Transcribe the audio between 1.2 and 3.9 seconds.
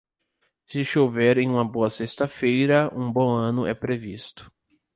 em uma boa sexta-feira, um bom ano é